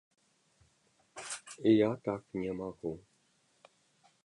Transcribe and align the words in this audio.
Я 1.73 1.89
так 2.09 2.23
не 2.45 2.51
магу. 2.63 2.93